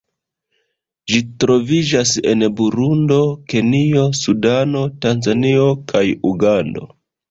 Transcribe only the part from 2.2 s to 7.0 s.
en Burundo, Kenjo, Sudano, Tanzanio kaj Ugando.